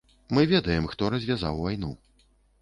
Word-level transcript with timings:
Мы 0.37 0.45
ведаем, 0.51 0.87
хто 0.93 1.11
развязаў 1.17 1.61
вайну. 1.67 1.93